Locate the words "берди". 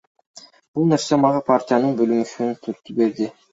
3.01-3.33